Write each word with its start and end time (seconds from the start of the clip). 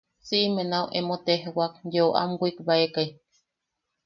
Siʼime 0.27 0.63
nau 0.71 0.85
emo 0.97 1.15
tejwak 1.25 1.73
yeu 1.93 2.09
am 2.21 2.31
wikbaekai. 2.41 3.09